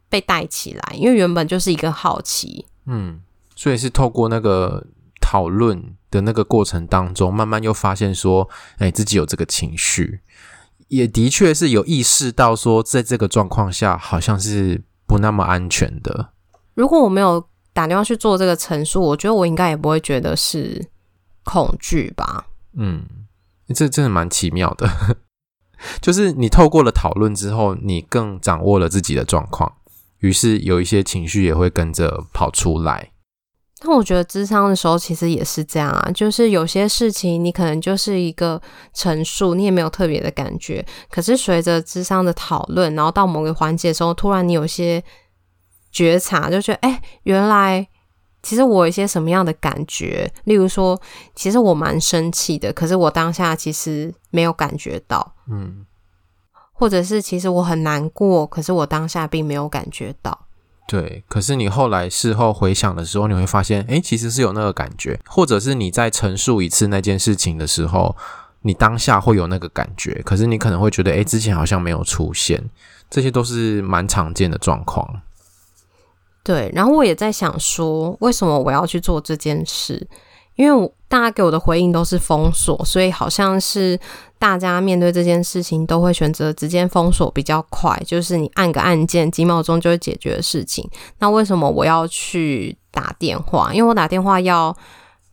[0.08, 3.20] 被带起来，因为原本就是一个好奇，嗯，
[3.54, 4.82] 所以是透过那个
[5.34, 5.96] 讨论。
[6.14, 10.20] 的那个过程当中，慢慢又发现说，哎，自己有这个情绪，
[10.86, 16.30] 也的确是有意识到说，在这个状况下，好像是不那么安全的。
[16.74, 20.86] 如果我没有打电话去做这个陈述，我觉得我应该也不会觉得是
[21.42, 22.46] 恐惧吧。
[22.76, 23.04] 嗯，
[23.74, 24.88] 这真的蛮奇妙的，
[26.00, 29.72] 就是你透过了讨论之后，你更掌握了自己的状况，
[30.20, 33.10] 于是有一些情绪也会跟着跑出来。
[33.86, 38.60] 那我觉得智商的时候其实也是这样啊，就是有些事情你可能就是一个
[38.94, 40.84] 陈述，你也没有特别的感觉。
[41.10, 45.04] 可是随着智商的讨论，然后到某个环节的时候，突然你有些
[45.92, 47.86] 觉察，就觉得哎，原来
[48.42, 50.32] 其实我有一些什么样的感觉。
[50.44, 50.98] 例如说，
[51.34, 55.84] 其实我蛮生气的，可是我当下其实没有感觉到，嗯，
[56.72, 60.46] 或者是其实我很难过，可是我当下并没有感觉到。
[60.86, 68.14] 对，可是你后来事后回想的时候，你会发现，诶，其实是有那个感觉，或者是你在陈述一次那件事情的时候，
[68.62, 72.62] 你当下会有那个感觉，可是你可能会觉得，诶，之前好像没有出现，
[73.08, 75.22] 这些都是蛮常见的状况。
[76.42, 80.06] 对，然后我也在想说，为什么我要去做这件事？
[80.56, 83.98] 因为大家给我的回应都是封锁，所以好像是
[84.44, 90.86] 大家面对这件事情都会选择直接封锁比较快，就是你按个按键，几秒钟就会解决的事情。
[91.18, 93.72] 那为什么我要去打电话？
[93.72, 94.76] 因为我打电话要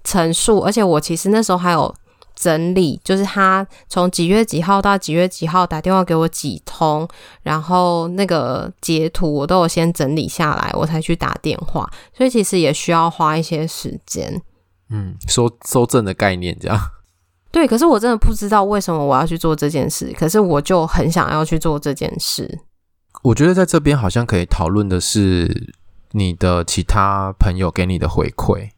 [0.06, 1.94] 陈述，而且我其实那时候还有
[2.34, 7.06] 整理，就是他从几月几号到几月几号打电话给我几通，
[7.44, 14.42] 然后那个截图我都有先整理下来，我才去打电话，所以其实也需要花一些时间。
[14.90, 16.80] 嗯，收收证的概念这样，
[17.52, 17.68] 对。
[17.68, 22.60] 可是我真的不知道为什么我要去做这件事，可是我就很想要去做这件事。
[23.24, 25.74] 我觉得在这边好像可以讨论的是
[26.14, 28.70] 你的其他朋友给你的回馈，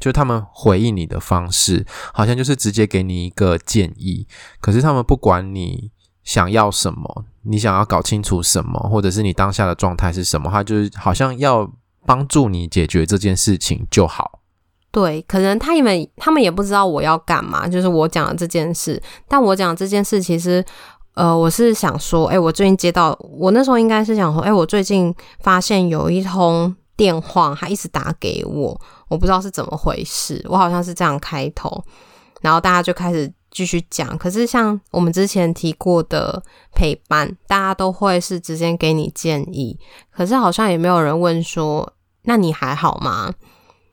[0.00, 4.26] 就他们回应你的方式，好像就是直接给你一个建议。
[4.60, 5.92] 可是他们不管你
[6.24, 11.70] 想要什么，你想要搞清楚什么，或者是你当下的状态是什么，他就是好像要
[12.04, 14.40] 帮助你解决这件事情就好。
[14.94, 19.02] 对，可能他们他们也不知道我要干嘛，就是我讲的这件事。
[19.26, 20.64] 但我讲这件事，其实，
[21.14, 31.82] 呃，我是想说，哎，我最近接到，我那时候应该是想说，哎，我最近发现有一通电话，他一直打给我，我不知道是怎么回事，我好像是这样开头，
[32.40, 34.16] 然后大家就开始继续讲。
[34.16, 36.40] 可是像我们之前提过的
[36.72, 39.76] 陪伴，大家都会是直接给你建议，
[40.12, 43.32] 可是好像也没有人问说，那你还好吗？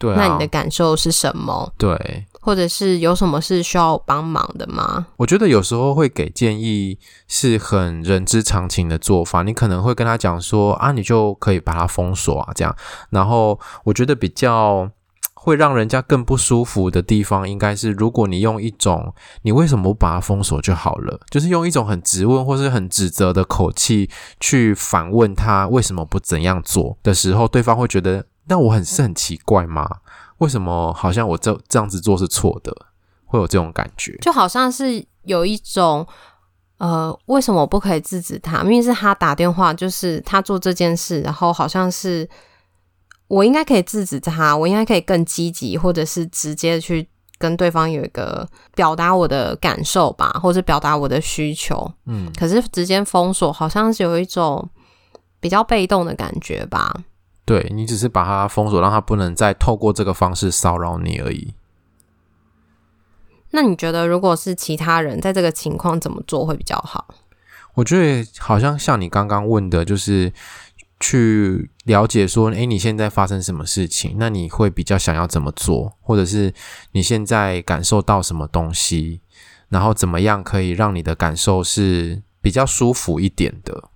[0.02, 1.72] 对啊，那你的感受是什么？
[1.78, 5.06] 对，或者是有什么是需要帮忙的吗？
[5.18, 9.44] 我觉得有时候会给建议是很人之常情的做法。
[9.44, 12.76] 你可能会跟他讲说啊，你就可以把它封锁啊，这样。
[13.12, 14.90] 然后我觉得比较
[15.36, 24.10] 会让人家更不舒服的地方，应该是如果你用一种你为什么不把它封锁就好了，就是用一种很质问或是很指责的口气
[24.40, 28.26] 去反问他为什么不怎样做的时候，对方会觉得。
[28.47, 29.88] 那我很是很奇怪吗？
[30.39, 32.75] 为什么好像我这这样子做是错的？
[33.25, 36.06] 会有这种感觉，就好像是有一种
[36.80, 38.62] 呃，为什么我不可以制止他？
[38.62, 42.27] 明明是他打电话，就是他做这件事，然后好像是
[43.27, 51.89] 我应该可以制止他，我应该可以更积极，或者是直接去跟对方有一个表达我的感受吧，或者表达我的需求。
[52.08, 54.69] 嗯，可是直接封锁，好像是有一种
[55.39, 56.93] 比较被动的感觉吧。
[57.45, 61.54] 对，你只是把它封锁，让他不能再透过这个方式骚扰你而已。
[63.49, 67.13] 那你觉得，如果是其他人在这个情况怎么做会比较好？
[67.73, 70.32] 我觉得好像像你刚刚问的，就是
[70.99, 74.15] 去了解说，诶，你现在发生什么事情？
[74.17, 75.97] 那你会比较想要怎么做？
[75.99, 76.54] 或者是
[76.91, 79.21] 你现在感受到什么东西？
[79.67, 83.89] 然后怎么样可以让你的感受是比较舒服一点的？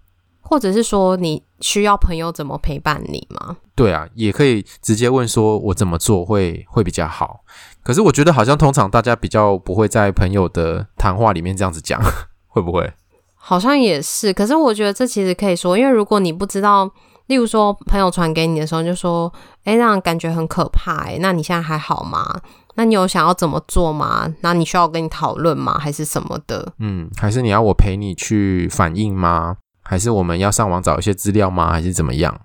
[0.48, 3.58] 或者是说你需要朋友怎么陪伴你吗？
[3.76, 7.42] 对啊，也可以直接问说，我怎么做会会比较好。
[7.84, 12.00] 可是我觉得好像通常大家比较不会在朋友的谈话里面这样子讲，
[12.48, 12.94] 会不会？
[13.36, 14.32] 好像也是。
[14.32, 16.90] 可是我觉得这其实可以说，因为如果你不知道，
[17.28, 19.32] 例如说朋友传给你的时候就说，
[19.66, 22.42] 诶，让人感觉很可怕，诶，那你现在还好吗？
[22.78, 24.34] 那你有想要怎么做吗？
[24.42, 25.78] 那你需要我跟你讨论吗？
[25.78, 26.74] 还是什么的？
[26.80, 29.58] 嗯，还是你要我陪你去反应吗？
[29.86, 31.72] 还是我们要上网找一些资料吗？
[31.72, 32.42] 还是怎么样？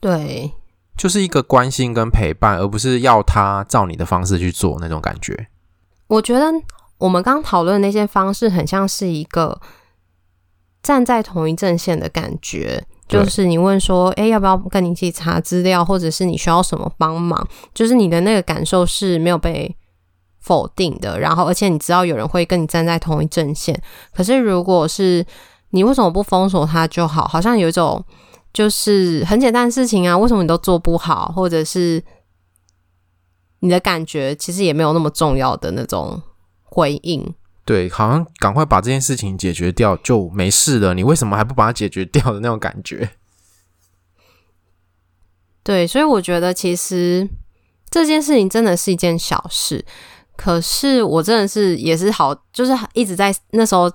[0.00, 0.52] 对，
[0.96, 5.48] 就是一个关心跟陪伴，而不是要他照你的方式去做那种感觉。
[6.06, 6.46] 我觉得
[6.98, 9.60] 我们刚讨论的那些方式，很像是一个
[10.82, 12.86] 站在同一阵线的感觉。
[13.08, 17.48] 就是你问说，哎，要不要跟你一起查资料，或者是你需要什么帮忙？
[17.72, 19.74] 就是你的那个感受是没有被
[20.40, 21.18] 否定的。
[21.18, 23.80] 然后，而且你知道有人会跟你站在同一阵线。
[24.14, 25.24] 可是，如果是
[25.70, 27.26] 你为什么不封锁他就好？
[27.26, 28.04] 好像有一种
[28.52, 31.32] 就是很简单的事情啊，为什么你都做不好？
[31.34, 32.02] 或者是
[33.60, 36.22] 你的感觉其实也没有那么重要的那种
[36.62, 37.34] 回应？
[37.64, 40.94] 对，好像赶快把这件事情解决掉就没事了。
[40.94, 43.10] 你为什么还不把它解决掉的那种感觉？
[45.62, 47.28] 对，所以我觉得其实。
[47.90, 49.82] 这件事情真的是一件小事，
[50.36, 53.90] 可是我真的是也是好，就是一直在那时候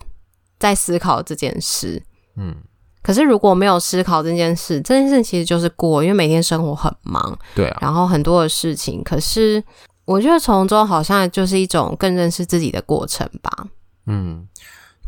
[0.59, 2.01] 在思考这件事。
[2.35, 2.55] 嗯，
[3.01, 9.63] 可是如果没有思考这件事，这件事其实就是过，因为每天生活很忙，对啊，然后很多的事情，可是
[10.05, 13.67] 我觉得从中好像就是一种更认识自己的过程吧。
[14.07, 14.47] 嗯。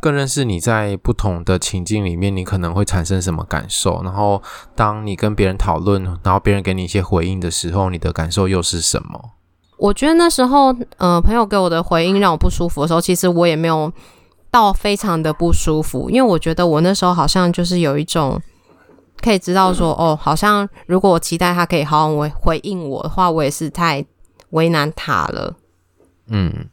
[0.02, 4.04] 更认识你在不同的情境里面，你可能会产生什么感受？
[4.04, 4.44] 然后，
[4.76, 9.32] 当你跟别人讨论，然后别人给你一些回应的时候，你的感受又是什么？
[9.80, 13.92] 我觉得那时候，呃，朋友给我的回应让我不舒服的时候，其实我也没有
[14.56, 18.42] 到非常的不舒服，因为我觉得我那时候好像就是有一种
[19.22, 24.06] 可以知道说，哦，好像如果我期待他可以好好回回应我的话，我也是太
[24.52, 25.58] 为难他了。
[26.28, 26.70] 嗯。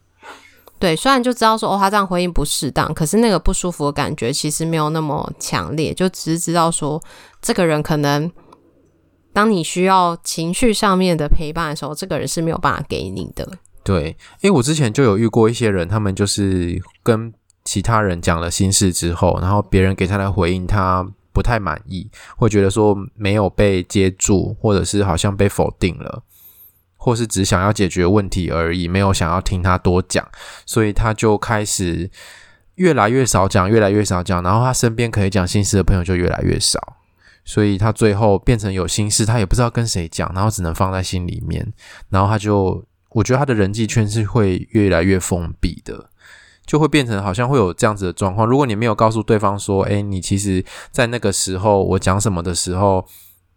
[0.79, 7.01] 对，虽然就知道说哦，他这样回应不适当，可是那个不舒服的感觉其实没有那么强烈，就只是知道说
[7.41, 8.31] 这个人可能
[9.33, 13.45] 当你需要情绪上面的陪伴的时候，这个人是没有办法给你的。
[13.83, 26.23] 对，因为我之前就有遇过一些人，他们就是跟其他人讲了心事之后，然后别人给他的回应他不太满意，会觉得说没有被接住，或者是好像被否定了。
[26.95, 30.25] 或是只想要解决问题而已，没有想要听他多讲，
[30.65, 32.09] 所以他就开始
[32.75, 36.79] 越来越少讲，越来越少讲，然后他身边可以讲心事的朋友就越来越少，
[37.43, 41.73] 所以他最后变成有心事，他也不知道跟谁讲，然后只能放在心里面，
[42.07, 46.09] 然后他就，我觉得他的人际圈是会越来越封闭的，
[46.65, 48.47] 就会变成好像会有这样子的状况。
[48.47, 53.05] 如果你没有告诉对方说，诶，你其实在那个时候我讲什么的时候。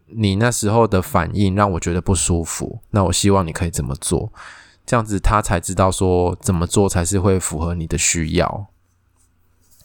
[0.09, 4.33] 你那时候的反应让我觉得不舒服，那我希望你可以怎么做，
[4.87, 8.69] 这样子他才知道说怎么做才是会符合你的需要。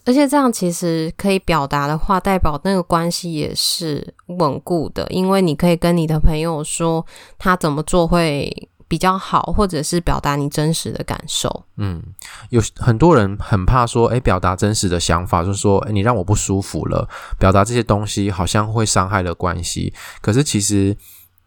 [0.05, 7.03] 而且这样其实可以表达的话，代表那个关系也是稳固的，因为你可以跟你的朋友说
[7.39, 11.64] 他怎么做会比较好，或者是表达你真实的感受。
[11.78, 12.04] 嗯，
[12.50, 17.08] 有很多人很怕说，诶，表达真实的想法，就是说，诶，你让我不舒服了，
[17.39, 19.94] 表达这些东西好像会伤害了关系。
[20.20, 20.98] 可是其实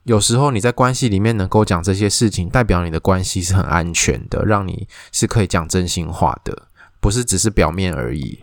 [0.04, 6.62] 有时候你在关系里面能够讲这些事情，代表你的关系是很安全的，让你是可以讲真心话的，
[6.98, 8.38] 不是只是表面而已。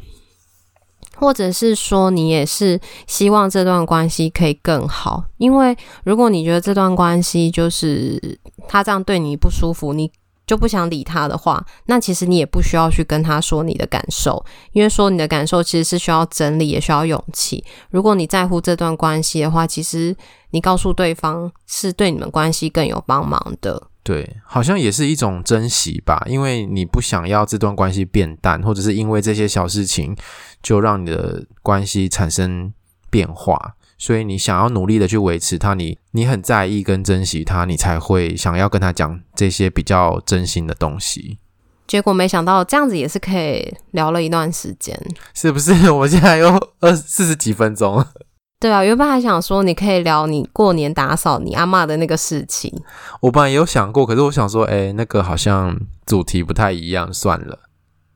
[1.21, 10.11] 或者是说，你也是希望这段关系可以更好，因为如果你觉得这段关系就是他这样对你不舒服，你
[10.47, 17.63] 就不想理他的话，那其实你也不需要去跟他说你的感受，因为说你的感受其实是需要整理，也需要勇气。
[17.91, 20.15] 如果你在乎这段关系的话，其实
[20.49, 23.90] 你告诉对方是对你们关系更有帮忙的。
[24.03, 30.15] 对，好像也是一种珍惜吧，因为你不想要这段关系变淡，或者是因为这些小事情
[30.63, 32.73] 就让你的关系产生
[33.11, 41.37] 变化，所以你想要努力的去维持它，你你很在意跟珍惜它，你才会想要跟他讲这些比较真心的东西。
[41.85, 44.97] 结果没想到这样子也是可以聊了一段时间，
[45.35, 45.73] 是不是？
[45.91, 46.49] 我现在有
[46.79, 48.03] 二四十几分钟。
[48.61, 52.71] 对啊，原本还想说你可以聊你过年打扫你阿妈的那个事情。
[53.19, 57.57] 我本来有想过，可是我想说，哎，那个好像主题不太一样，算了。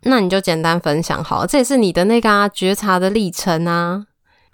[0.04, 4.06] 那你就简单分享好了，这也是你的那个啊觉察的历程啊。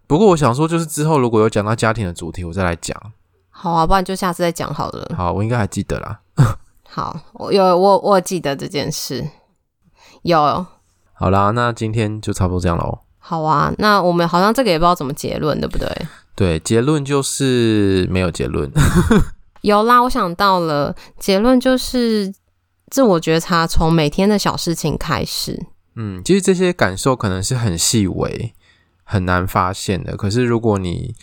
[0.07, 2.97] 不过我想说，就是之后如果有讲到家庭的主题，我再来讲。
[3.49, 5.11] 好啊，不然就下次再讲好了。
[5.17, 6.21] 好，我应该还记得啦。
[6.87, 9.27] 好，我有我我记得这件事。
[10.21, 10.65] 有。
[11.11, 12.99] 好啦，那今天就差不多这样喽。
[13.23, 15.87] 好啊，那我们好像这个也不知道怎么结论，对不对？
[16.35, 18.69] 对，结论就是没有结论。
[19.61, 22.33] 有啦，我想到了，结论就是
[22.89, 25.67] 自我觉察，从每天的小事情开始。
[25.95, 28.53] 嗯，其实这些感受可能是很细微、
[29.03, 30.17] 很难发现的。
[30.17, 31.13] 可是如果你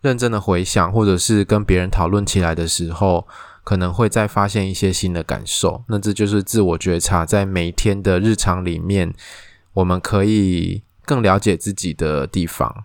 [0.00, 3.26] 认真的回想，或者是跟别人讨论起来的时候，
[3.64, 5.82] 可能会再发现一些新的感受。
[5.88, 9.12] 那这就是自我觉察，在每天的日常里面，
[9.72, 10.84] 我们可以。
[11.08, 12.84] 更了解自己的地方，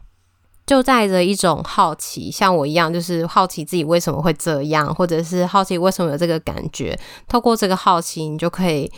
[0.65, 6.97] 就带着一种好奇，像我一样，就是好奇自己为什么会这样，或者是好奇为什么有这个感觉。
[7.27, 8.89] 透过这个好奇，你就可以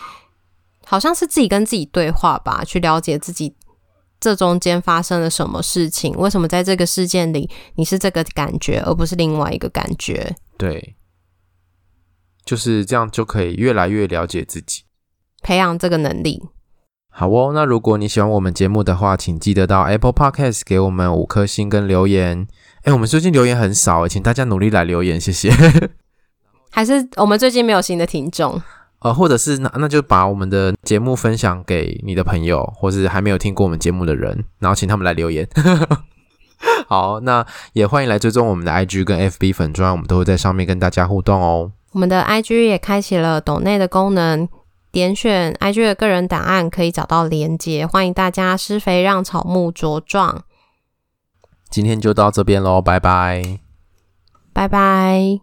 [0.86, 3.56] 好像是自己跟自己对话吧，去了解自己
[4.20, 10.36] 这中间发生了什么事情，为什么在这个事件里你是这个感觉，而不是另外一个感觉。
[10.60, 10.96] 对，
[12.46, 14.84] 就是这样，就可以越来越了解自己，
[15.42, 16.44] 培养这个能力。
[17.18, 22.46] 好哦，那如果你喜欢我们节目的话，请记得到 Apple Podcast 给我们五颗星跟留言。
[22.84, 25.50] 诶，我们最近留言很少，请大家努力来留言，谢谢。
[26.70, 28.62] 还是我们最近没有新的听众？
[29.00, 35.48] 呃，或者是那那就把我们的节目分享给你的朋友，或是还没有听过我们节目的人，然后请他们来留言。
[36.90, 41.72] 好，那也欢迎来追踪我们的 IG 跟 FB 粉专，我们都会在上面跟大家互动哦。
[41.94, 44.50] 我们的 IG 也开启了抖内的功能，
[44.96, 50.46] 点选 IG 的个人档案可以找到连接，欢迎大家施肥让草木茁壮。
[51.70, 53.60] 今天就到这边喽，拜拜，
[54.54, 55.42] 拜拜。